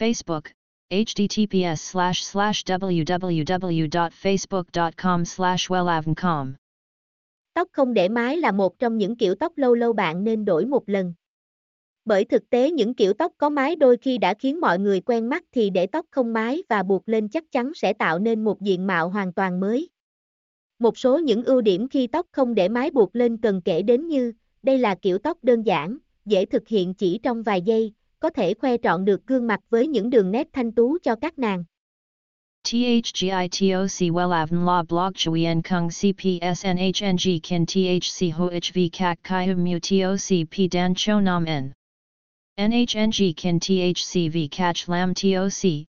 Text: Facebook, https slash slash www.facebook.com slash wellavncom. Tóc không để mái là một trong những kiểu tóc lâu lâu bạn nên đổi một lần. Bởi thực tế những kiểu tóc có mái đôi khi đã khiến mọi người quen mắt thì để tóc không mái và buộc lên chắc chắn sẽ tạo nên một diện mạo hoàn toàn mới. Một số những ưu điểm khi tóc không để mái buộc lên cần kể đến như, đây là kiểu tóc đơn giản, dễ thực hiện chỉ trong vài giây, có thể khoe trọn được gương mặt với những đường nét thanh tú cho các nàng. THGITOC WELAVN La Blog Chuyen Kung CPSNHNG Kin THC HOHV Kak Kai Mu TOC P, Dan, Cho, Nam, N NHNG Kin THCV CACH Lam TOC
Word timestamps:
Facebook, 0.00 0.42
https 0.90 1.76
slash 1.76 2.22
slash 2.22 2.64
www.facebook.com 2.64 5.24
slash 5.24 5.70
wellavncom. 5.70 6.52
Tóc 7.54 7.68
không 7.72 7.94
để 7.94 8.08
mái 8.08 8.36
là 8.36 8.52
một 8.52 8.78
trong 8.78 8.98
những 8.98 9.16
kiểu 9.16 9.34
tóc 9.34 9.58
lâu 9.58 9.74
lâu 9.74 9.92
bạn 9.92 10.24
nên 10.24 10.44
đổi 10.44 10.66
một 10.66 10.88
lần. 10.88 11.14
Bởi 12.04 12.24
thực 12.24 12.50
tế 12.50 12.70
những 12.70 12.94
kiểu 12.94 13.12
tóc 13.12 13.32
có 13.38 13.48
mái 13.48 13.76
đôi 13.76 13.96
khi 13.96 14.18
đã 14.18 14.34
khiến 14.34 14.60
mọi 14.60 14.78
người 14.78 15.00
quen 15.00 15.28
mắt 15.28 15.44
thì 15.52 15.70
để 15.70 15.86
tóc 15.86 16.06
không 16.10 16.32
mái 16.32 16.62
và 16.68 16.82
buộc 16.82 17.08
lên 17.08 17.28
chắc 17.28 17.44
chắn 17.50 17.72
sẽ 17.74 17.92
tạo 17.92 18.18
nên 18.18 18.44
một 18.44 18.60
diện 18.60 18.86
mạo 18.86 19.08
hoàn 19.08 19.32
toàn 19.32 19.60
mới. 19.60 19.88
Một 20.78 20.98
số 20.98 21.18
những 21.18 21.44
ưu 21.44 21.60
điểm 21.60 21.88
khi 21.88 22.06
tóc 22.06 22.26
không 22.32 22.54
để 22.54 22.68
mái 22.68 22.90
buộc 22.90 23.16
lên 23.16 23.36
cần 23.36 23.60
kể 23.64 23.82
đến 23.82 24.08
như, 24.08 24.32
đây 24.62 24.78
là 24.78 24.94
kiểu 24.94 25.18
tóc 25.18 25.38
đơn 25.42 25.62
giản, 25.62 25.98
dễ 26.24 26.44
thực 26.44 26.68
hiện 26.68 26.94
chỉ 26.94 27.20
trong 27.22 27.42
vài 27.42 27.62
giây, 27.62 27.92
có 28.20 28.30
thể 28.30 28.54
khoe 28.54 28.76
trọn 28.82 29.04
được 29.04 29.26
gương 29.26 29.46
mặt 29.46 29.60
với 29.70 29.86
những 29.86 30.10
đường 30.10 30.30
nét 30.30 30.48
thanh 30.52 30.72
tú 30.72 30.98
cho 31.02 31.16
các 31.16 31.38
nàng. 31.38 31.64
THGITOC 32.64 34.12
WELAVN 34.12 34.66
La 34.66 34.82
Blog 34.82 35.12
Chuyen 35.14 35.62
Kung 35.62 35.88
CPSNHNG 35.88 37.40
Kin 37.42 37.66
THC 37.66 38.32
HOHV 38.32 38.88
Kak 38.92 39.18
Kai 39.22 39.54
Mu 39.54 39.78
TOC 39.78 40.46
P, 40.50 40.72
Dan, 40.72 40.94
Cho, 40.96 41.20
Nam, 41.20 41.44
N 41.44 41.72
NHNG 42.58 43.32
Kin 43.36 43.58
THCV 43.58 44.50
CACH 44.50 44.88
Lam 44.88 45.14
TOC 45.14 45.89